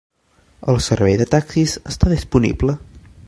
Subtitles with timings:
[0.73, 2.79] El servei de taxis està disponible.